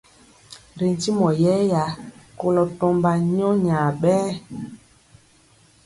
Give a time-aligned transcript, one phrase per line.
[0.79, 1.83] Ri ntimɔ yɛya
[2.39, 4.25] koló tɔmba nyɔ nya bɛɛ.